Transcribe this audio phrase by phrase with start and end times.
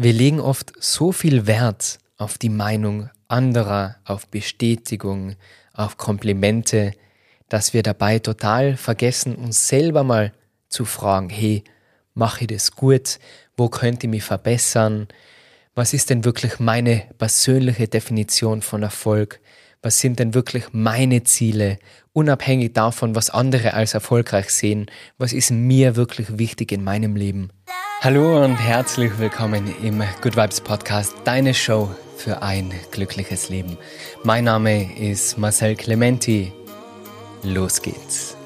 [0.00, 5.34] Wir legen oft so viel Wert auf die Meinung anderer, auf Bestätigung,
[5.72, 6.92] auf Komplimente,
[7.48, 10.32] dass wir dabei total vergessen, uns selber mal
[10.68, 11.64] zu fragen, hey,
[12.14, 13.18] mache ich das gut?
[13.56, 15.08] Wo könnte ich mich verbessern?
[15.74, 19.40] Was ist denn wirklich meine persönliche Definition von Erfolg?
[19.80, 21.78] Was sind denn wirklich meine Ziele?
[22.12, 24.86] Unabhängig davon, was andere als erfolgreich sehen,
[25.18, 27.50] was ist mir wirklich wichtig in meinem Leben?
[28.00, 33.78] Hallo und herzlich willkommen im Good Vibes Podcast, deine Show für ein glückliches Leben.
[34.24, 36.52] Mein Name ist Marcel Clementi.
[37.44, 38.36] Los geht's.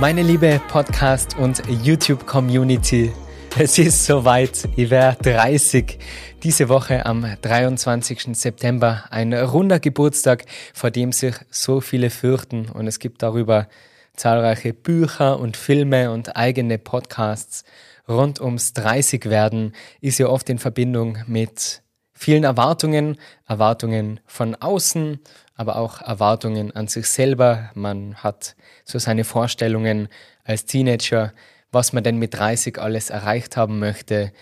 [0.00, 3.12] Meine liebe Podcast- und YouTube-Community,
[3.58, 4.68] es ist soweit.
[4.76, 5.98] Ich werde 30.
[6.42, 8.36] Diese Woche am 23.
[8.36, 9.04] September.
[9.10, 12.68] Ein runder Geburtstag, vor dem sich so viele fürchten.
[12.68, 13.68] Und es gibt darüber
[14.16, 17.64] zahlreiche Bücher und Filme und eigene Podcasts
[18.08, 23.16] rund ums 30 werden ist ja oft in Verbindung mit vielen Erwartungen,
[23.46, 25.20] Erwartungen von außen,
[25.54, 27.70] aber auch Erwartungen an sich selber.
[27.74, 30.08] Man hat so seine Vorstellungen
[30.44, 31.32] als Teenager,
[31.72, 34.32] was man denn mit 30 alles erreicht haben möchte.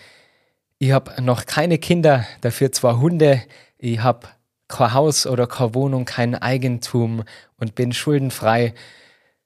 [0.77, 3.41] Ich habe noch keine Kinder, dafür zwei Hunde.
[3.77, 4.27] Ich habe
[4.67, 7.23] kein Haus oder keine Wohnung, kein Eigentum
[7.57, 8.73] und bin schuldenfrei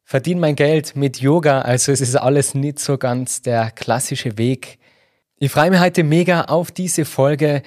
[0.06, 4.78] verdiene mein Geld mit Yoga, also es ist alles nicht so ganz der klassische Weg.
[5.38, 7.64] Ich freue mich heute mega auf diese Folge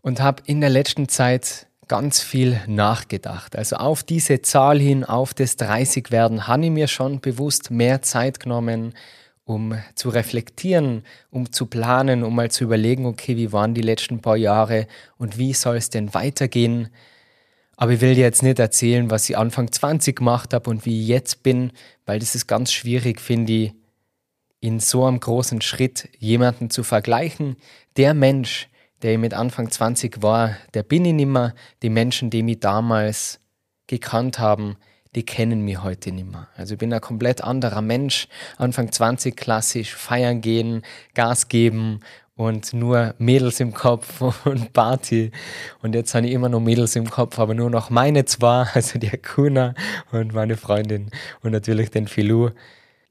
[0.00, 3.54] und habe in der letzten Zeit ganz viel nachgedacht.
[3.54, 8.00] Also auf diese Zahl hin, auf das 30 werden, habe ich mir schon bewusst mehr
[8.00, 8.94] Zeit genommen,
[9.44, 14.20] um zu reflektieren, um zu planen, um mal zu überlegen, okay, wie waren die letzten
[14.20, 14.86] paar Jahre
[15.18, 16.88] und wie soll es denn weitergehen?
[17.76, 21.02] Aber ich will dir jetzt nicht erzählen, was ich Anfang 20 gemacht habe und wie
[21.02, 21.72] ich jetzt bin,
[22.06, 23.72] weil das ist ganz schwierig, finde ich,
[24.60, 27.56] in so einem großen Schritt jemanden zu vergleichen.
[27.98, 28.68] Der Mensch,
[29.02, 31.54] der ich mit Anfang 20 war, der bin ich nimmer.
[31.82, 33.40] Die Menschen, die mich damals
[33.88, 34.76] gekannt haben,
[35.14, 36.48] die kennen mich heute nimmer.
[36.56, 38.28] Also ich bin ein komplett anderer Mensch.
[38.56, 40.82] Anfang 20 klassisch feiern gehen,
[41.14, 42.00] Gas geben
[42.36, 45.30] und nur Mädels im Kopf und Party.
[45.82, 48.98] Und jetzt habe ich immer noch Mädels im Kopf, aber nur noch meine zwei, also
[48.98, 49.74] die Akuna
[50.12, 51.10] und meine Freundin
[51.42, 52.50] und natürlich den Filou.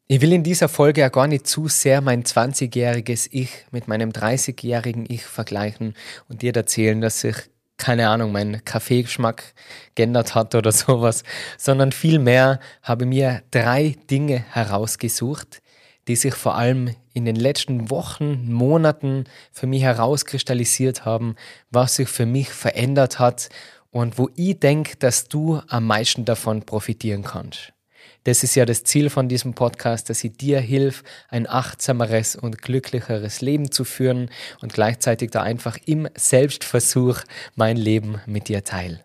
[0.07, 4.09] Ich will in dieser Folge ja gar nicht zu sehr mein 20-jähriges Ich mit meinem
[4.11, 5.95] 30-jährigen Ich vergleichen
[6.27, 7.35] und dir erzählen, dass sich,
[7.83, 9.53] keine Ahnung, mein Kaffeegeschmack
[9.93, 11.23] geändert hat oder sowas,
[11.57, 15.61] sondern vielmehr habe mir drei Dinge herausgesucht,
[16.07, 21.35] die sich vor allem in den letzten Wochen, Monaten für mich herauskristallisiert haben,
[21.71, 23.49] was sich für mich verändert hat
[23.91, 27.73] und wo ich denke, dass du am meisten davon profitieren kannst.
[28.23, 32.61] Das ist ja das Ziel von diesem Podcast, dass ich dir hilf, ein achtsameres und
[32.61, 34.29] glücklicheres Leben zu führen
[34.61, 37.19] und gleichzeitig da einfach im Selbstversuch
[37.55, 39.03] mein Leben mit dir teile.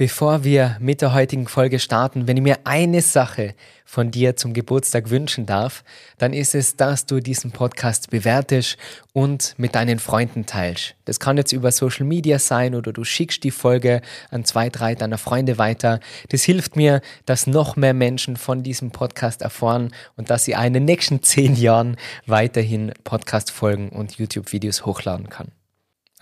[0.00, 4.54] Bevor wir mit der heutigen Folge starten, wenn ich mir eine Sache von dir zum
[4.54, 5.84] Geburtstag wünschen darf,
[6.16, 8.78] dann ist es, dass du diesen Podcast bewertest
[9.12, 10.94] und mit deinen Freunden teilst.
[11.04, 14.00] Das kann jetzt über Social Media sein oder du schickst die Folge
[14.30, 16.00] an zwei, drei deiner Freunde weiter.
[16.30, 20.72] Das hilft mir, dass noch mehr Menschen von diesem Podcast erfahren und dass sie in
[20.72, 25.52] den nächsten zehn Jahren weiterhin Podcast-Folgen und YouTube-Videos hochladen kann.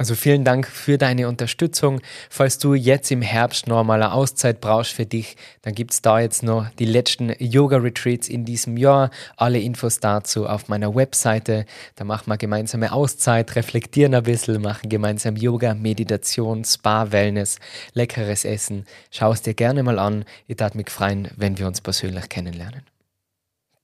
[0.01, 2.01] Also vielen Dank für deine Unterstützung.
[2.31, 6.71] Falls du jetzt im Herbst normaler Auszeit brauchst für dich, dann gibt's da jetzt noch
[6.79, 9.11] die letzten Yoga-Retreats in diesem Jahr.
[9.37, 11.67] Alle Infos dazu auf meiner Webseite.
[11.97, 17.59] Da machen wir gemeinsame Auszeit, reflektieren ein bisschen, machen gemeinsam Yoga, Meditation, Spa, Wellness,
[17.93, 18.87] leckeres Essen.
[19.11, 20.25] Schau es dir gerne mal an.
[20.47, 22.83] Ich darf mich freuen, wenn wir uns persönlich kennenlernen.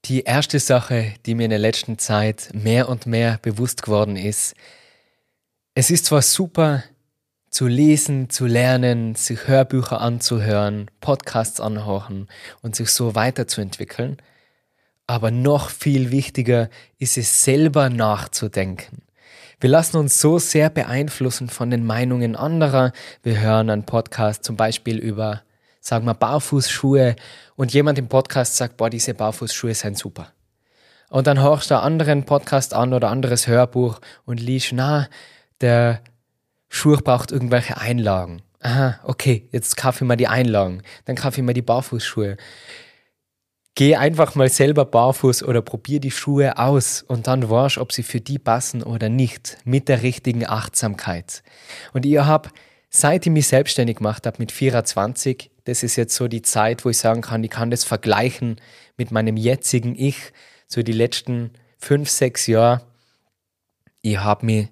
[0.04, 4.54] Die erste Sache, die mir in der letzten Zeit mehr und mehr bewusst geworden ist,
[5.74, 6.84] es ist zwar super
[7.50, 12.28] zu lesen, zu lernen, sich Hörbücher anzuhören, Podcasts anhören
[12.62, 14.18] und sich so weiterzuentwickeln,
[15.08, 16.68] aber noch viel wichtiger
[16.98, 19.02] ist es selber nachzudenken.
[19.60, 22.92] Wir lassen uns so sehr beeinflussen von den Meinungen anderer.
[23.22, 25.42] Wir hören einen Podcast zum Beispiel über,
[25.80, 27.16] sagen wir, Barfußschuhe
[27.56, 30.32] und jemand im Podcast sagt, boah, diese Barfußschuhe sind super.
[31.10, 35.08] Und dann hörst du einen anderen Podcast an oder anderes Hörbuch und liest, na,
[35.64, 36.02] der
[36.68, 38.42] Schuh braucht irgendwelche Einlagen.
[38.60, 40.82] Aha, okay, jetzt kaufe ich mal die Einlagen.
[41.06, 42.36] Dann kaufe ich mal die Barfußschuhe.
[43.74, 48.02] Geh einfach mal selber barfuß oder probier die Schuhe aus und dann warst, ob sie
[48.02, 51.42] für die passen oder nicht, mit der richtigen Achtsamkeit.
[51.94, 52.50] Und ich habe,
[52.90, 56.90] seit ich mich selbstständig gemacht habe mit 24, das ist jetzt so die Zeit, wo
[56.90, 58.60] ich sagen kann, ich kann das vergleichen
[58.96, 60.32] mit meinem jetzigen Ich,
[60.68, 62.82] so die letzten fünf, sechs Jahre,
[64.02, 64.68] Ich habe mich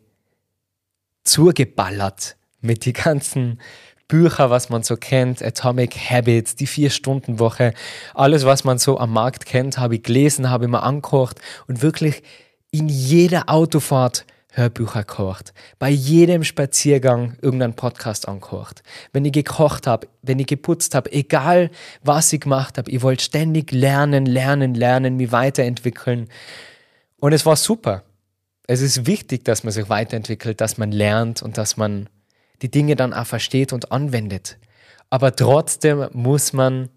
[1.25, 3.61] zugeballert mit die ganzen
[4.09, 7.73] Bücher, was man so kennt, Atomic Habits, die Vier-Stunden-Woche,
[8.15, 11.83] alles, was man so am Markt kennt, habe ich gelesen, habe ich mir angekocht und
[11.83, 12.23] wirklich
[12.71, 18.83] in jeder Autofahrt Hörbücher kocht, bei jedem Spaziergang irgendeinen Podcast ankocht.
[19.13, 21.71] Wenn ich gekocht habe, wenn ich geputzt habe, egal
[22.03, 26.29] was ich gemacht habe, ich wollte ständig lernen, lernen, lernen, mich weiterentwickeln.
[27.19, 28.03] Und es war super.
[28.67, 32.09] Es ist wichtig, dass man sich weiterentwickelt, dass man lernt und dass man
[32.63, 34.59] die Dinge dann auch versteht und anwendet.
[35.11, 36.89] Aber trotzdem muss man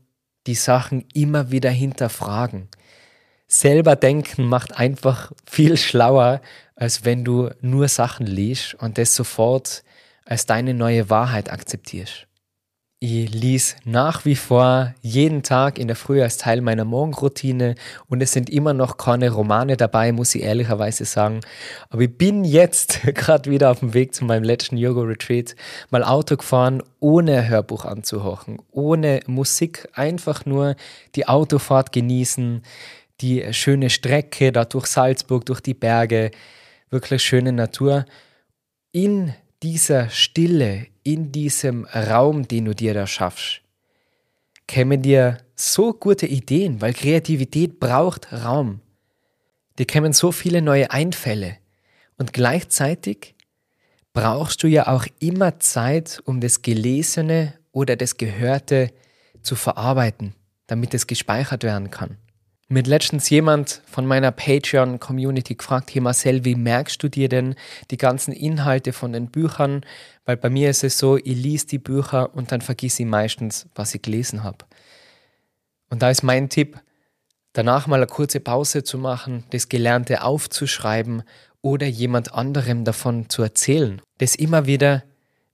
[0.48, 2.70] die Sachen immer wieder hinterfragen.
[3.48, 6.42] Selber denken macht einfach viel schlauer,
[6.76, 9.84] als wenn du nur Sachen liest und das sofort
[10.26, 12.25] als deine neue Wahrheit akzeptierst.
[13.08, 17.76] Ich lies nach wie vor jeden Tag in der Früh als Teil meiner Morgenroutine
[18.08, 21.42] und es sind immer noch keine Romane dabei, muss ich ehrlicherweise sagen.
[21.92, 25.56] Aber ich bin jetzt gerade wieder auf dem Weg zu meinem letzten Yoga-Retreat
[25.92, 30.76] mal Auto gefahren, ohne Hörbuch anzuhochen, ohne Musik, einfach nur
[31.14, 32.64] die Autofahrt genießen,
[33.22, 36.32] die schöne Strecke da durch Salzburg, durch die Berge,
[36.90, 38.06] wirklich schöne Natur.
[38.92, 43.62] In dieser Stille, in diesem Raum, den du dir da schaffst,
[44.68, 48.82] kämen dir so gute Ideen, weil Kreativität braucht Raum.
[49.78, 51.58] Dir kämen so viele neue Einfälle.
[52.18, 53.36] Und gleichzeitig
[54.14, 58.92] brauchst du ja auch immer Zeit, um das Gelesene oder das Gehörte
[59.42, 60.34] zu verarbeiten,
[60.68, 62.18] damit es gespeichert werden kann.
[62.68, 67.54] Mir hat letztens jemand von meiner Patreon-Community gefragt, hey Marcel, wie merkst du dir denn
[67.92, 69.86] die ganzen Inhalte von den Büchern?
[70.26, 73.68] Weil bei mir ist es so, ich lese die Bücher und dann vergesse ich meistens,
[73.76, 74.66] was ich gelesen habe.
[75.92, 76.80] Und da ist mein Tipp,
[77.54, 81.22] danach mal eine kurze Pause zu machen, das Gelernte aufzuschreiben
[81.62, 84.02] oder jemand anderem davon zu erzählen.
[84.18, 85.04] Das immer wieder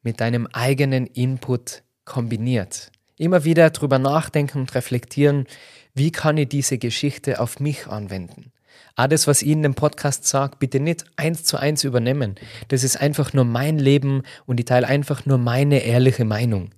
[0.01, 2.89] mit deinem eigenen Input kombiniert.
[3.17, 5.45] Immer wieder drüber nachdenken und reflektieren,
[5.93, 8.51] wie kann ich diese Geschichte auf mich anwenden?
[8.95, 12.35] Alles, was ich in dem Podcast sage, bitte nicht eins zu eins übernehmen.
[12.67, 16.71] Das ist einfach nur mein Leben und ich teile einfach nur meine ehrliche Meinung.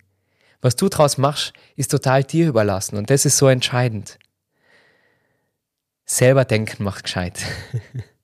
[0.61, 4.17] Was du daraus machst, ist total dir überlassen und das ist so entscheidend.
[6.05, 7.39] Selber denken macht gescheit.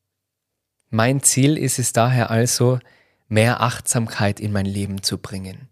[0.90, 2.80] mein Ziel ist es daher also,
[3.28, 5.70] mehr Achtsamkeit in mein Leben zu bringen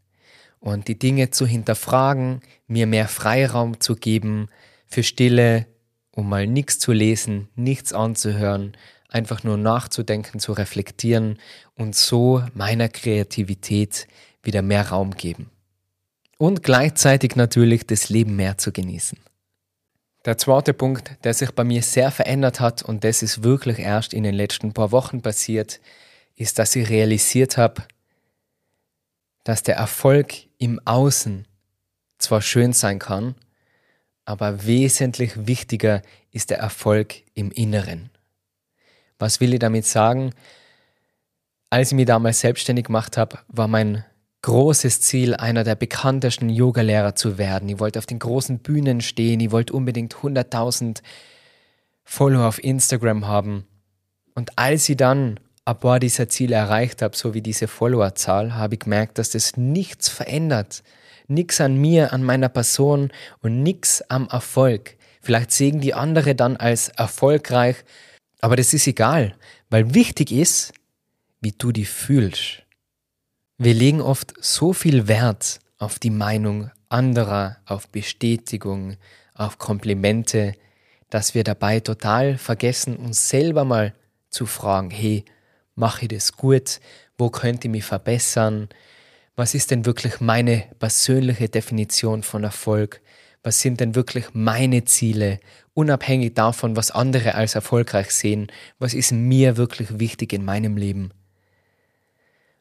[0.60, 4.50] und die Dinge zu hinterfragen, mir mehr Freiraum zu geben,
[4.88, 5.68] für Stille,
[6.12, 8.75] um mal nichts zu lesen, nichts anzuhören,
[9.10, 11.39] einfach nur nachzudenken, zu reflektieren
[11.75, 14.07] und so meiner Kreativität
[14.44, 15.50] wieder mehr Raum geben.
[16.38, 19.18] Und gleichzeitig natürlich das Leben mehr zu genießen.
[20.25, 24.13] Der zweite Punkt, der sich bei mir sehr verändert hat und das ist wirklich erst
[24.13, 25.80] in den letzten paar Wochen passiert,
[26.36, 27.83] ist, dass ich realisiert habe,
[29.44, 31.48] dass der Erfolg im Außen
[32.18, 33.36] zwar schön sein kann,
[34.27, 36.01] aber wesentlich wichtiger
[36.31, 38.09] ist der Erfolg im Inneren.
[39.19, 40.33] Was will ich damit sagen?
[41.69, 44.03] Als ich mich damals selbstständig gemacht habe, war mein
[44.41, 47.69] großes Ziel, einer der bekanntesten Yogalehrer zu werden.
[47.69, 51.01] Ich wollte auf den großen Bühnen stehen, ich wollte unbedingt 100.000
[52.03, 53.65] Follower auf Instagram haben.
[54.35, 58.75] Und als ich dann ein paar dieser Ziele erreicht habe, so wie diese Followerzahl, habe
[58.75, 60.83] ich gemerkt, dass das nichts verändert
[61.28, 64.98] nichts an mir, an meiner Person und nichts am Erfolg.
[65.22, 67.78] Vielleicht sehen die andere dann als erfolgreich,
[68.40, 69.36] aber das ist egal,
[69.69, 70.74] weil wichtig ist,
[71.42, 72.64] wie du dich fühlst.
[73.57, 78.98] Wir legen oft so viel Wert auf die Meinung anderer, auf Bestätigung,
[79.34, 80.54] auf Komplimente,
[81.10, 83.94] dass wir dabei total vergessen, uns selber mal
[84.30, 85.26] zu fragen, hey,
[85.76, 86.80] mache ich das gut?
[87.18, 88.69] Wo könnte ich mich verbessern?
[89.37, 93.01] Was ist denn wirklich meine persönliche Definition von Erfolg?
[93.44, 95.39] Was sind denn wirklich meine Ziele,
[95.75, 98.51] unabhängig davon, was andere als erfolgreich sehen?
[98.79, 101.11] Was ist mir wirklich wichtig in meinem Leben?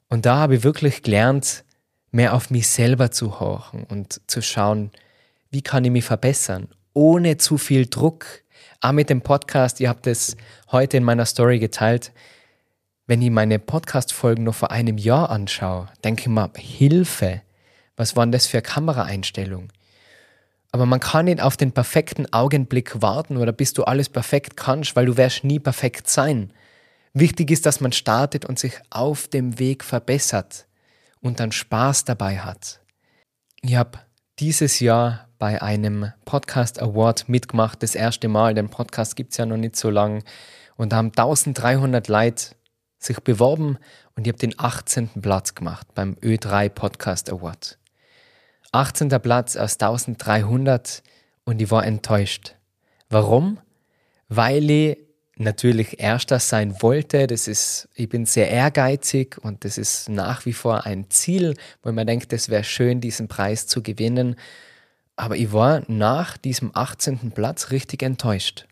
[0.09, 1.65] Und da habe ich wirklich gelernt,
[2.11, 4.91] mehr auf mich selber zu horchen und zu schauen,
[5.51, 8.27] wie kann ich mich verbessern, ohne zu viel Druck.
[8.83, 10.37] Auch mit dem Podcast, ihr habt es
[10.71, 12.13] heute in meiner Story geteilt,
[13.07, 17.43] wenn ich meine Podcast-Folgen noch vor einem Jahr anschaue, denke ich mir, Hilfe,
[17.97, 19.73] was waren das für Kameraeinstellungen?
[20.73, 24.97] Aber man kann nicht auf den perfekten Augenblick warten oder bis du alles perfekt kannst,
[24.97, 26.53] weil du wirst nie perfekt sein.
[27.15, 30.67] Wichtig ist, dass man startet und sich auf dem Weg verbessert
[31.21, 32.81] und dann Spaß dabei hat.
[33.63, 34.01] Ich habe
[34.39, 38.55] dieses Jahr bei einem Podcast Award mitgemacht, das erste Mal.
[38.55, 40.25] Den Podcast gibt es ja noch nicht so lang.
[40.77, 42.57] Und da haben 1300 Leute
[43.07, 43.79] sich beworben
[44.15, 45.23] und ich habe den 18.
[45.23, 47.79] Platz gemacht beim Ö3 Podcast Award.
[48.73, 49.09] 18.
[49.09, 51.03] Platz aus 1300
[51.45, 52.57] und ich war enttäuscht.
[53.09, 53.59] Warum?
[54.29, 54.99] Weil ich
[55.37, 57.27] natürlich Erster sein wollte.
[57.27, 61.93] Das ist, ich bin sehr ehrgeizig und das ist nach wie vor ein Ziel, wo
[61.93, 64.37] man denkt, es wäre schön, diesen Preis zu gewinnen.
[65.15, 67.31] Aber ich war nach diesem 18.
[67.33, 68.67] Platz richtig enttäuscht.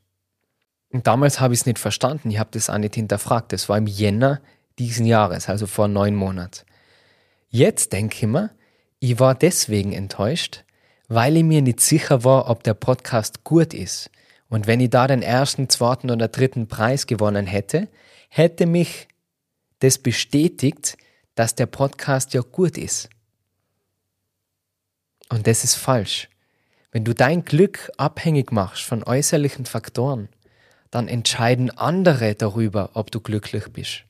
[0.95, 3.53] Und damals habe ich es nicht verstanden, ich habe das auch nicht hinterfragt.
[3.53, 4.41] Das war im Jänner
[4.79, 6.65] diesen Jahres, also vor neun Monaten.
[7.49, 8.51] Jetzt denke ich mir,
[9.01, 10.63] ich war deswegen enttäuscht,
[11.09, 14.09] weil ich mir nicht sicher war, ob der Podcast gut ist.
[14.49, 17.89] Und wenn ich da den ersten, zweiten oder dritten Preis gewonnen hätte,
[18.29, 19.09] hätte mich
[19.81, 20.97] das bestätigt,
[21.35, 23.11] dass der Podcast ja gut ist.
[25.29, 26.29] Und das ist falsch.
[26.93, 30.29] Wenn du dein Glück abhängig machst von äußerlichen Faktoren,
[30.95, 34.05] dann entscheiden andere darüber, ob du glücklich bist.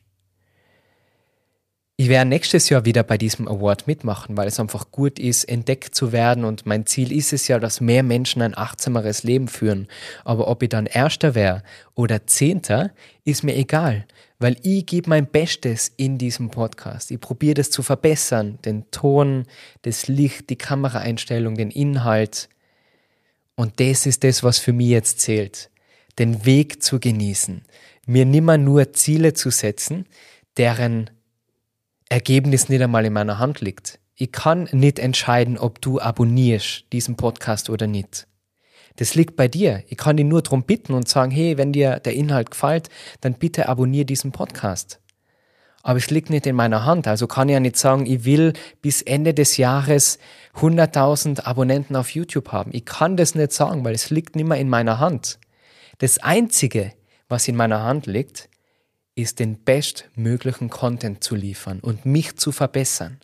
[1.96, 5.94] Ich werde nächstes Jahr wieder bei diesem Award mitmachen, weil es einfach gut ist, entdeckt
[5.94, 9.86] zu werden und mein Ziel ist es ja, dass mehr Menschen ein achtsameres Leben führen.
[10.24, 11.62] Aber ob ich dann Erster wäre
[11.94, 12.90] oder Zehnter,
[13.22, 14.06] ist mir egal,
[14.40, 17.12] weil ich gebe mein Bestes in diesem Podcast.
[17.12, 19.46] Ich probiere das zu verbessern, den Ton,
[19.82, 22.48] das Licht, die Kameraeinstellung, den Inhalt.
[23.54, 25.70] Und das ist das, was für mich jetzt zählt.
[26.18, 27.62] Den Weg zu genießen,
[28.06, 30.06] mir nimmer nur Ziele zu setzen,
[30.56, 31.10] deren
[32.08, 33.98] Ergebnis nicht einmal in meiner Hand liegt.
[34.14, 38.28] Ich kann nicht entscheiden, ob du abonnierst diesen Podcast oder nicht.
[38.96, 39.82] Das liegt bei dir.
[39.88, 42.90] Ich kann dich nur darum bitten und sagen, hey, wenn dir der Inhalt gefällt,
[43.20, 45.00] dann bitte abonniere diesen Podcast.
[45.82, 47.08] Aber es liegt nicht in meiner Hand.
[47.08, 50.18] Also kann ich ja nicht sagen, ich will bis Ende des Jahres
[50.54, 52.70] 100.000 Abonnenten auf YouTube haben.
[52.72, 55.38] Ich kann das nicht sagen, weil es liegt nicht mehr in meiner Hand.
[55.98, 56.92] Das Einzige,
[57.28, 58.48] was in meiner Hand liegt,
[59.14, 63.20] ist den bestmöglichen Content zu liefern und mich zu verbessern.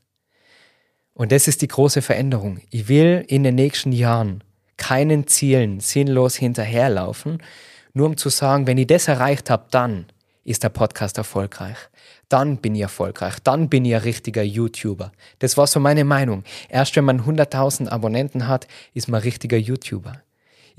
[1.14, 2.60] Und das ist die große Veränderung.
[2.70, 4.44] Ich will in den nächsten Jahren
[4.76, 7.42] keinen Zielen sinnlos hinterherlaufen,
[7.92, 10.06] nur um zu sagen, wenn ich das erreicht habe, dann
[10.44, 11.76] ist der Podcast erfolgreich.
[12.28, 13.40] Dann bin ich erfolgreich.
[13.42, 15.10] Dann bin ich ein richtiger YouTuber.
[15.40, 16.44] Das war so meine Meinung.
[16.68, 20.22] Erst wenn man 100.000 Abonnenten hat, ist man ein richtiger YouTuber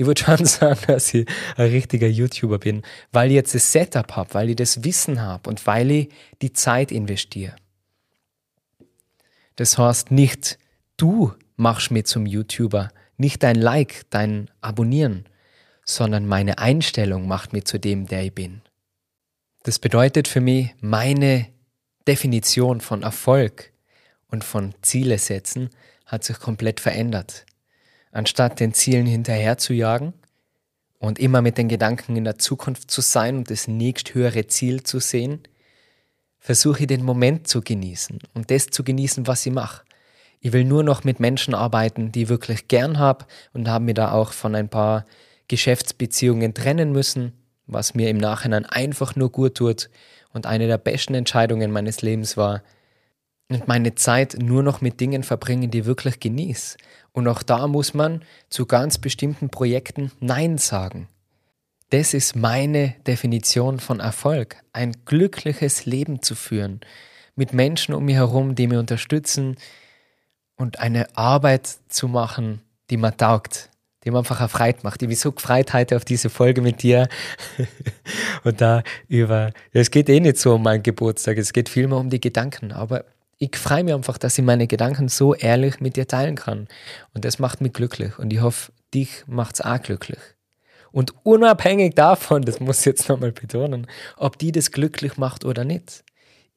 [0.01, 1.27] ich würde schon sagen, dass ich
[1.58, 2.81] ein richtiger YouTuber bin,
[3.12, 6.10] weil ich jetzt das Setup habe, weil ich das Wissen habe und weil ich
[6.41, 7.55] die Zeit investiere.
[9.58, 10.58] Das heißt nicht,
[10.98, 15.25] du machst mir zum YouTuber, nicht dein Like, dein Abonnieren,
[15.86, 18.62] sondern meine Einstellung macht mir zu dem, der ich bin.
[19.63, 21.46] Das bedeutet für mich, meine
[22.08, 23.72] Definition von Erfolg
[24.31, 25.70] und von Ziele setzen
[26.08, 27.46] hat sich komplett verändert
[28.12, 30.13] anstatt den Zielen hinterher zu jagen
[31.00, 35.00] und immer mit den Gedanken in der Zukunft zu sein und das nächsthöhere Ziel zu
[35.00, 35.41] sehen,
[36.39, 39.84] versuche ich den Moment zu genießen und das zu genießen, was ich mache.
[40.39, 43.94] Ich will nur noch mit Menschen arbeiten, die ich wirklich gern habe und habe mir
[43.94, 45.06] da auch von ein paar
[45.48, 47.34] Geschäftsbeziehungen trennen müssen,
[47.68, 49.89] was mir im Nachhinein einfach nur gut tut
[50.34, 52.63] und eine der besten Entscheidungen meines Lebens war,
[53.51, 56.77] und meine Zeit nur noch mit Dingen verbringen, die ich wirklich genieße
[57.13, 61.08] und auch da muss man zu ganz bestimmten Projekten Nein sagen.
[61.89, 66.79] Das ist meine Definition von Erfolg, ein glückliches Leben zu führen,
[67.36, 69.58] mit Menschen um mich herum, die mir unterstützen
[70.55, 73.70] und eine Arbeit zu machen, die mir taugt,
[74.05, 75.01] die mir einfach erfreut macht.
[75.01, 77.10] Ich bin so gefreut heute auf diese Folge mit dir
[78.46, 82.10] und da über, es geht eh nicht so um meinen Geburtstag, es geht vielmehr um
[82.10, 83.03] die Gedanken, aber
[83.41, 86.67] ich freue mich einfach, dass ich meine Gedanken so ehrlich mit dir teilen kann.
[87.15, 88.19] Und das macht mich glücklich.
[88.19, 90.19] Und ich hoffe, dich macht es auch glücklich.
[90.91, 95.63] Und unabhängig davon, das muss ich jetzt nochmal betonen, ob die das glücklich macht oder
[95.63, 96.03] nicht,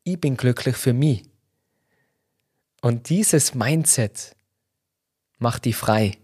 [0.03, 1.23] ich bin glücklich für mich.
[2.83, 4.37] Und dieses Mindset
[5.39, 6.19] macht dich frei.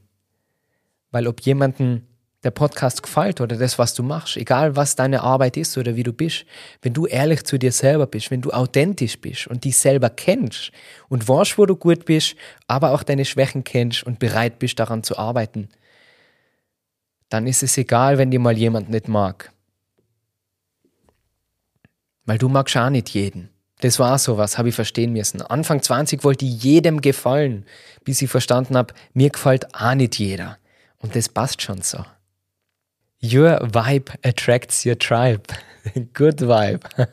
[1.10, 2.06] Weil ob jemanden
[2.42, 6.02] der Podcast gefällt oder das, was du machst, egal was deine Arbeit ist oder wie
[6.02, 6.46] du bist,
[6.80, 10.72] wenn du ehrlich zu dir selber bist, wenn du authentisch bist und dich selber kennst
[11.08, 15.02] und weißt, wo du gut bist, aber auch deine Schwächen kennst und bereit bist, daran
[15.02, 15.68] zu arbeiten,
[17.28, 19.52] dann ist es egal, wenn dir mal jemand nicht mag.
[22.24, 23.50] Weil du magst auch nicht jeden.
[23.80, 25.40] Das war sowas, habe ich verstehen müssen.
[25.42, 27.64] Anfang 20 wollte ich jedem gefallen,
[28.04, 30.58] bis ich verstanden habe, mir gefällt auch nicht jeder.
[30.98, 32.04] Und das passt schon so.
[33.22, 35.42] Your vibe attracts your tribe.
[36.14, 36.80] Good vibe.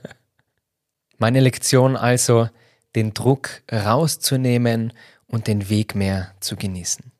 [1.17, 2.49] Meine Lektion also,
[2.95, 4.93] den Druck rauszunehmen
[5.27, 7.11] und den Weg mehr zu genießen.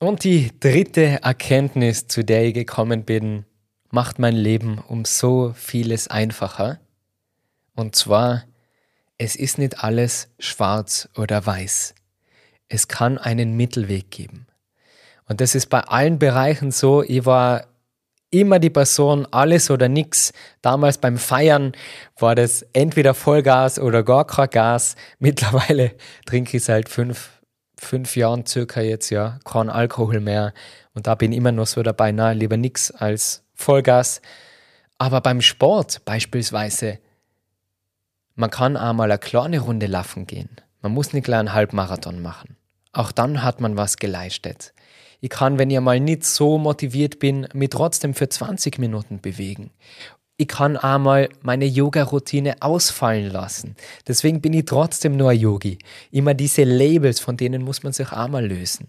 [0.00, 3.44] Und die dritte Erkenntnis, zu der ich gekommen bin,
[3.90, 6.80] macht mein Leben um so vieles einfacher.
[7.74, 8.44] Und zwar,
[9.18, 11.94] es ist nicht alles schwarz oder weiß.
[12.68, 14.46] Es kann einen Mittelweg geben.
[15.28, 17.02] Und das ist bei allen Bereichen so.
[17.02, 17.66] Ich war
[18.30, 20.32] immer die Person, alles oder nichts.
[20.62, 21.72] Damals beim Feiern
[22.18, 24.96] war das entweder Vollgas oder gar kein Gas.
[25.18, 25.92] Mittlerweile
[26.26, 27.30] trinke ich seit fünf,
[27.76, 30.52] fünf Jahren circa jetzt, ja, kein Alkohol mehr.
[30.94, 34.20] Und da bin ich immer noch so dabei, na, lieber nichts als Vollgas.
[34.98, 36.98] Aber beim Sport beispielsweise,
[38.34, 40.50] man kann einmal eine kleine Runde laufen gehen.
[40.82, 42.56] Man muss nicht gleich einen Halbmarathon machen.
[42.92, 44.72] Auch dann hat man was geleistet.
[45.20, 49.70] Ich kann, wenn ich mal nicht so motiviert bin, mich trotzdem für 20 Minuten bewegen.
[50.38, 53.76] Ich kann einmal meine Yoga-Routine ausfallen lassen.
[54.08, 55.76] Deswegen bin ich trotzdem nur ein Yogi.
[56.10, 58.88] Immer diese Labels, von denen muss man sich einmal lösen.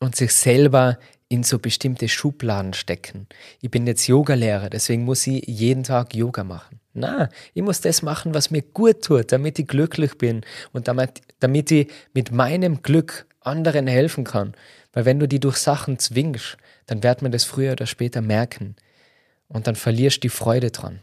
[0.00, 0.98] Und sich selber
[1.30, 3.26] in so bestimmte Schubladen stecken.
[3.62, 6.80] Ich bin jetzt Yogalehrer, deswegen muss ich jeden Tag Yoga machen.
[6.98, 11.20] Na, ich muss das machen, was mir gut tut, damit ich glücklich bin und damit,
[11.40, 14.54] damit ich mit meinem Glück anderen helfen kann.
[14.92, 18.76] Weil wenn du die durch Sachen zwingst, dann wird man das früher oder später merken.
[19.48, 21.00] Und dann verlierst du die Freude dran.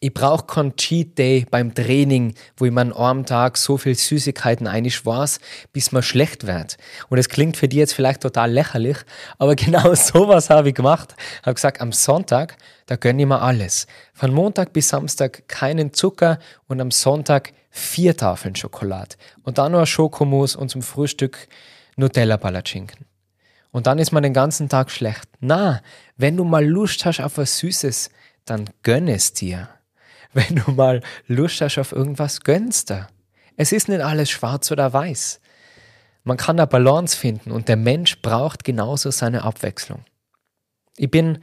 [0.00, 3.96] Ich brauche keinen Cheat Day beim Training, wo ich mir an einem Tag so viel
[3.96, 5.40] Süßigkeiten einschwarz,
[5.72, 6.76] bis man schlecht wird.
[7.08, 8.98] Und es klingt für die jetzt vielleicht total lächerlich,
[9.38, 11.16] aber genau sowas habe ich gemacht.
[11.42, 13.88] Habe gesagt, am Sonntag, da gönne ich mir alles.
[14.14, 16.38] Von Montag bis Samstag keinen Zucker
[16.68, 19.16] und am Sonntag vier Tafeln Schokolade.
[19.42, 21.48] Und dann noch Schokomus und zum Frühstück
[21.96, 23.04] Nutella-Palatschinken.
[23.72, 25.28] Und dann ist man den ganzen Tag schlecht.
[25.40, 25.82] Na,
[26.16, 28.10] wenn du mal Lust hast auf was Süßes,
[28.44, 29.68] dann gönn es dir.
[30.32, 33.06] Wenn du mal Lust hast auf irgendwas, gönnst du.
[33.56, 35.40] Es ist nicht alles schwarz oder weiß.
[36.24, 40.04] Man kann eine Balance finden und der Mensch braucht genauso seine Abwechslung.
[40.96, 41.42] Ich bin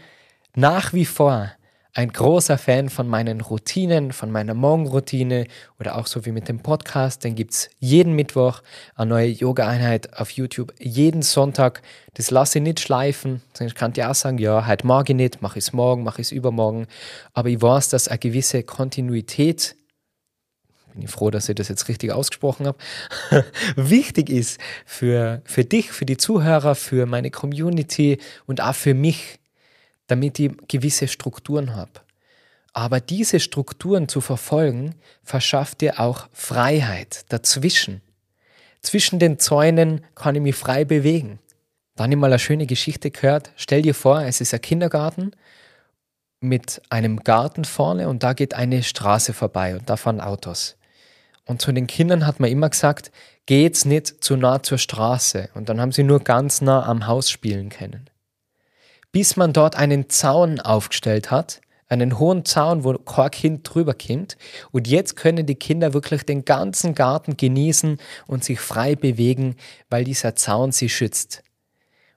[0.56, 1.52] nach wie vor
[1.96, 5.48] ein großer Fan von meinen Routinen, von meiner Morgenroutine
[5.80, 7.24] oder auch so wie mit dem Podcast.
[7.24, 8.62] Den gibt's jeden Mittwoch
[8.96, 11.82] eine neue Yoga-Einheit auf YouTube, jeden Sonntag.
[12.16, 13.42] Das lasse ich nicht schleifen.
[13.62, 16.20] Ich kann dir auch sagen, ja, heute mag ich nicht, mache ich es morgen, mache
[16.20, 16.88] ich es übermorgen.
[17.34, 19.78] Aber ich weiß, dass eine gewisse Kontinuität
[20.94, 22.78] bin ich froh, dass ich das jetzt richtig ausgesprochen habe,
[23.76, 29.40] wichtig ist für, für dich, für die Zuhörer, für meine Community und auch für mich
[30.08, 31.92] damit ich gewisse Strukturen habe.
[32.74, 38.02] Aber diese Strukturen zu verfolgen, verschafft dir auch Freiheit dazwischen.
[38.82, 41.40] Zwischen den Zäunen kann ich mich frei bewegen.
[41.96, 43.52] Dann ich mal eine schöne Geschichte gehört.
[43.56, 45.32] Stell dir vor, es ist ein Kindergarten
[46.42, 50.76] mit einem Garten vorne und da geht eine Straße vorbei und da fahren Autos.
[51.46, 53.12] Und zu den Kindern hat man immer gesagt,
[53.46, 55.50] geht's nicht zu nah zur Straße.
[55.54, 58.10] Und dann haben sie nur ganz nah am Haus spielen können
[59.16, 64.36] bis man dort einen Zaun aufgestellt hat, einen hohen Zaun, wo kein Kind drüber kommt.
[64.74, 67.98] Und jetzt können die Kinder wirklich den ganzen Garten genießen
[68.28, 69.56] und sich frei bewegen,
[69.90, 71.44] weil dieser Zaun sie schützt.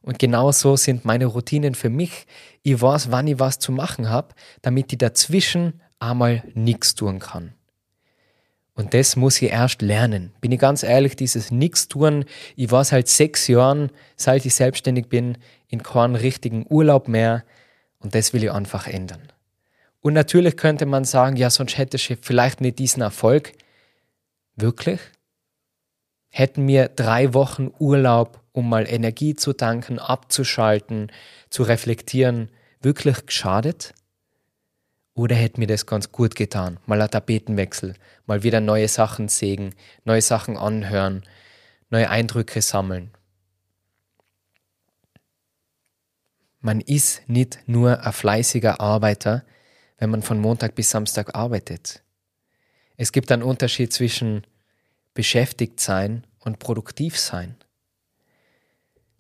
[0.02, 2.26] Und genau so sind meine Routinen für mich.
[2.64, 7.54] Ich weiß, wann ich was zu machen habe, damit ich dazwischen einmal nichts tun kann.
[8.78, 10.30] Und das muss ich erst lernen.
[10.40, 12.24] Bin ich ganz ehrlich, dieses Nix tun.
[12.54, 15.36] Ich war seit sechs Jahren, seit ich selbstständig bin,
[15.66, 17.44] in keinen richtigen Urlaub mehr.
[17.98, 19.32] Und das will ich einfach ändern.
[20.00, 23.52] Und natürlich könnte man sagen, ja, sonst hätte ich vielleicht nicht diesen Erfolg.
[24.54, 25.00] Wirklich?
[26.30, 31.10] Hätten mir drei Wochen Urlaub, um mal Energie zu tanken, abzuschalten,
[31.50, 32.48] zu reflektieren,
[32.80, 33.92] wirklich geschadet?
[35.18, 36.78] Oder hätte mir das ganz gut getan?
[36.86, 37.94] Mal ein Tapetenwechsel,
[38.26, 41.24] mal wieder neue Sachen sägen, neue Sachen anhören,
[41.90, 43.10] neue Eindrücke sammeln.
[46.60, 49.44] Man ist nicht nur ein fleißiger Arbeiter,
[49.96, 52.04] wenn man von Montag bis Samstag arbeitet.
[52.96, 54.46] Es gibt einen Unterschied zwischen
[55.14, 57.56] beschäftigt sein und produktiv sein.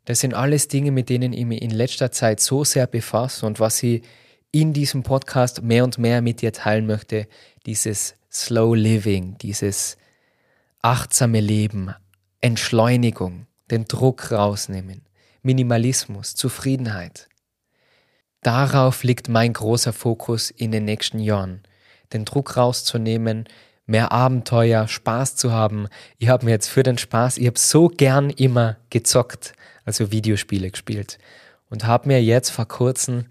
[0.04, 3.58] Das sind alles Dinge, mit denen ich mich in letzter Zeit so sehr befasse und
[3.58, 4.04] was ich
[4.50, 7.26] in diesem Podcast mehr und mehr mit dir teilen möchte,
[7.66, 9.96] dieses Slow Living, dieses
[10.80, 11.94] achtsame Leben,
[12.40, 15.02] Entschleunigung, den Druck rausnehmen,
[15.42, 17.28] Minimalismus, Zufriedenheit.
[18.42, 21.62] Darauf liegt mein großer Fokus in den nächsten Jahren,
[22.12, 23.48] den Druck rauszunehmen,
[23.86, 25.88] mehr Abenteuer, Spaß zu haben.
[26.18, 30.70] Ich habe mir jetzt für den Spaß, ich habe so gern immer gezockt, also Videospiele
[30.70, 31.18] gespielt
[31.70, 33.26] und habe mir jetzt vor kurzem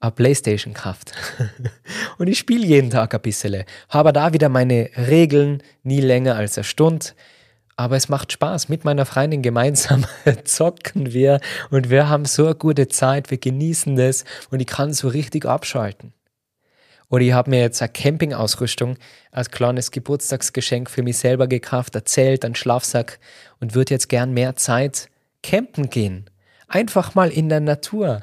[0.00, 1.12] eine Playstation gekauft.
[2.18, 3.64] und ich spiele jeden Tag ein bisschen.
[3.88, 7.06] Habe da wieder meine Regeln, nie länger als eine Stunde.
[7.76, 8.68] Aber es macht Spaß.
[8.68, 10.04] Mit meiner Freundin gemeinsam
[10.44, 13.30] zocken wir und wir haben so eine gute Zeit.
[13.30, 16.12] Wir genießen das und ich kann so richtig abschalten.
[17.08, 18.96] Oder ich habe mir jetzt eine Campingausrüstung
[19.32, 23.18] als kleines Geburtstagsgeschenk für mich selber gekauft, ein Zelt, einen Schlafsack
[23.60, 25.08] und würde jetzt gern mehr Zeit
[25.42, 26.30] campen gehen.
[26.68, 28.20] Einfach mal in der Natur,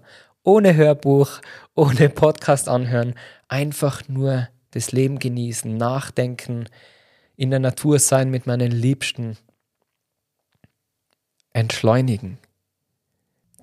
[0.47, 1.41] ohne Hörbuch,
[1.75, 3.15] ohne Podcast anhören,
[3.49, 6.69] einfach nur das Leben genießen, nachdenken,
[7.35, 9.35] in der Natur sein mit meinen Liebsten,
[11.51, 12.37] entschleunigen.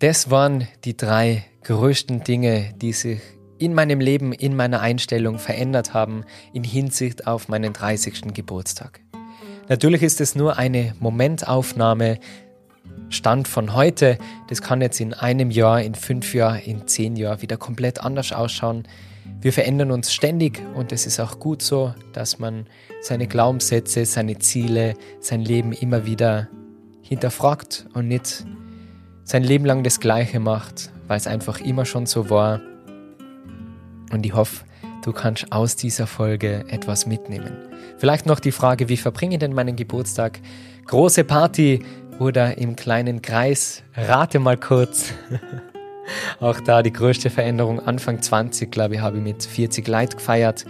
[0.00, 3.22] Das waren die drei größten Dinge, die sich
[3.58, 8.34] in meinem Leben, in meiner Einstellung verändert haben in Hinsicht auf meinen 30.
[8.34, 9.00] Geburtstag.
[9.70, 12.18] Natürlich ist es nur eine Momentaufnahme,
[13.08, 14.18] Stand von heute.
[14.48, 18.32] Das kann jetzt in einem Jahr, in fünf Jahren, in zehn Jahren wieder komplett anders
[18.32, 18.86] ausschauen.
[19.40, 22.66] Wir verändern uns ständig und es ist auch gut so, dass man
[23.00, 26.48] seine Glaubenssätze, seine Ziele, sein Leben immer wieder
[27.02, 28.44] hinterfragt und nicht
[29.24, 32.60] sein Leben lang das Gleiche macht, weil es einfach immer schon so war.
[34.12, 34.64] Und ich hoffe,
[35.04, 37.52] du kannst aus dieser Folge etwas mitnehmen.
[37.98, 40.40] Vielleicht noch die Frage, wie verbringe ich denn meinen Geburtstag?
[40.86, 41.82] Große Party
[42.18, 43.82] oder im kleinen Kreis?
[43.94, 45.12] Rate mal kurz.
[46.40, 47.80] Auch da die größte Veränderung.
[47.80, 50.64] Anfang 20, glaube ich, habe ich mit 40 Leid gefeiert.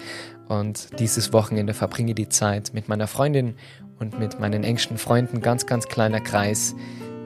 [0.48, 3.54] Und dieses Wochenende verbringe ich die Zeit mit meiner Freundin
[3.98, 5.40] und mit meinen engsten Freunden.
[5.40, 6.74] Ganz, ganz kleiner Kreis.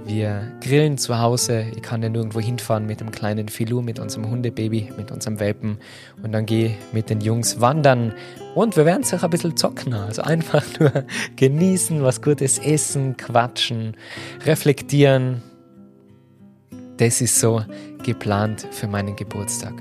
[0.09, 1.67] Wir grillen zu Hause.
[1.77, 5.77] Ich kann ja nirgendwo hinfahren mit dem kleinen Filou, mit unserem Hundebaby, mit unserem Welpen.
[6.23, 8.15] Und dann gehe mit den Jungs wandern.
[8.55, 9.93] Und wir werden sich ein bisschen zocken.
[9.93, 11.05] Also einfach nur
[11.37, 13.99] genießen, was Gutes essen, quatschen,
[14.47, 15.43] reflektieren.
[16.97, 17.63] Das ist so
[18.03, 19.75] geplant für meinen Geburtstag.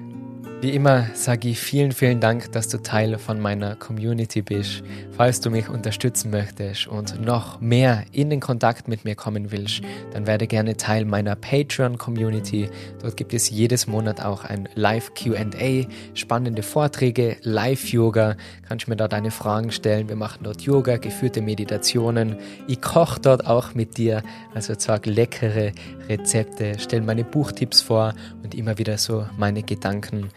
[0.60, 4.82] Wie immer sage ich vielen, vielen Dank, dass du Teil von meiner Community bist.
[5.12, 9.82] Falls du mich unterstützen möchtest und noch mehr in den Kontakt mit mir kommen willst,
[10.14, 12.72] dann werde gerne Teil meiner Patreon-Community.
[13.04, 18.36] Dort gibt es jedes Monat auch ein Live-QA, spannende Vorträge, Live-Yoga.
[18.68, 20.10] Kannst mir da deine Fragen stellen.
[20.10, 22.36] Wir machen dort Yoga, geführte Meditationen.
[22.68, 24.24] Ich koche dort auch mit dir,
[24.56, 25.72] also zwar leckere
[26.10, 30.30] Rezepte, stelle meine Buchtipps vor und immer wieder so meine Gedanken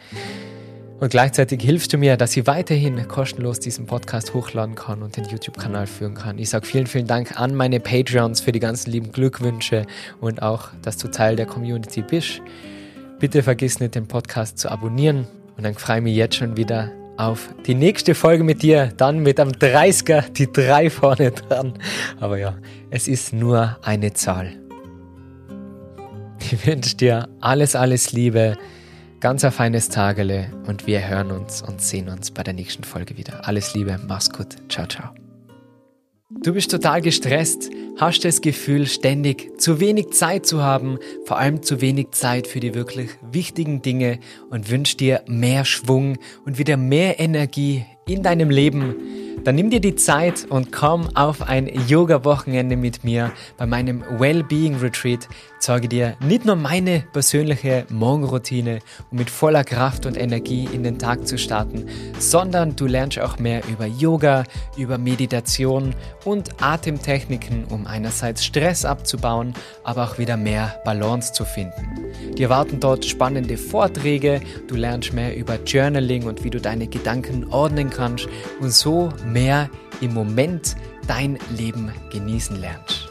[1.01, 5.25] und gleichzeitig hilfst du mir, dass ich weiterhin kostenlos diesen Podcast hochladen kann und den
[5.25, 6.39] YouTube-Kanal führen kann.
[6.39, 9.87] Ich sage vielen, vielen Dank an meine Patreons für die ganzen lieben Glückwünsche
[10.21, 12.43] und auch, dass du Teil der Community bist.
[13.19, 16.91] Bitte vergiss nicht, den Podcast zu abonnieren und dann freue ich mich jetzt schon wieder
[17.17, 21.75] auf die nächste Folge mit dir, dann mit am 30er, die drei vorne dran.
[22.19, 22.57] Aber ja,
[22.91, 24.53] es ist nur eine Zahl.
[26.41, 28.57] Ich wünsche dir alles, alles Liebe.
[29.21, 33.19] Ganz ein feines Tagele und wir hören uns und sehen uns bei der nächsten Folge
[33.19, 33.47] wieder.
[33.47, 35.11] Alles Liebe, mach's gut, ciao, ciao.
[36.43, 41.63] Du bist total gestresst, hast das Gefühl, ständig zu wenig Zeit zu haben, vor allem
[41.63, 46.79] zu wenig Zeit für die wirklich wichtigen Dinge und wünschst dir mehr Schwung und wieder
[46.79, 48.95] mehr Energie in deinem Leben
[49.45, 54.77] dann nimm dir die Zeit und komm auf ein Yoga-Wochenende mit mir bei meinem Wellbeing
[54.77, 55.29] Retreat.
[55.59, 60.99] Zeige dir nicht nur meine persönliche Morgenroutine, um mit voller Kraft und Energie in den
[60.99, 61.87] Tag zu starten,
[62.19, 64.45] sondern du lernst auch mehr über Yoga,
[64.77, 72.11] über Meditation und Atemtechniken, um einerseits Stress abzubauen, aber auch wieder mehr Balance zu finden.
[72.37, 77.47] Dir warten dort spannende Vorträge, du lernst mehr über Journaling und wie du deine Gedanken
[77.53, 78.29] ordnen kannst
[78.61, 83.11] und so mehr im Moment dein Leben genießen lernst.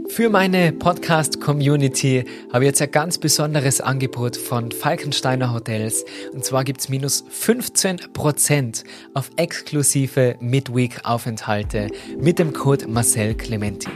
[0.08, 6.04] Für meine Podcast-Community habe ich jetzt ein ganz besonderes Angebot von Falkensteiner Hotels.
[6.32, 8.84] Und zwar gibt es minus 15%
[9.14, 13.90] auf exklusive Midweek-Aufenthalte mit dem Code Marcel Clementi.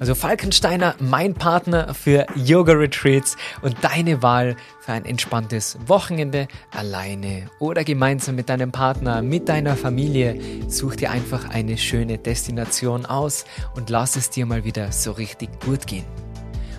[0.00, 7.50] Also Falkensteiner, mein Partner für Yoga Retreats und deine Wahl für ein entspanntes Wochenende alleine
[7.58, 10.40] oder gemeinsam mit deinem Partner, mit deiner Familie.
[10.68, 13.44] Such dir einfach eine schöne Destination aus
[13.76, 16.06] und lass es dir mal wieder so richtig gut gehen.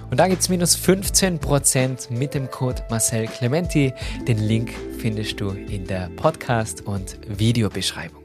[0.09, 3.93] Und da gibt es minus 15% mit dem Code Marcel Clementi.
[4.27, 8.20] Den Link findest du in der Podcast- und Videobeschreibung.